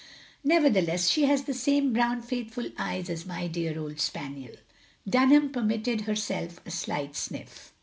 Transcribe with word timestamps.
Nevertheless 0.43 1.09
she 1.11 1.25
has 1.25 1.43
the 1.43 1.53
same 1.53 1.93
brown, 1.93 2.23
faithful 2.23 2.69
eyes 2.75 3.07
as 3.07 3.27
my 3.27 3.45
dear 3.45 3.77
old 3.77 3.99
spaniel." 3.99 4.55
Dunham 5.07 5.51
permitted 5.51 6.01
herself 6.01 6.59
a 6.65 6.71
slight 6.71 7.15
sniff. 7.15 7.71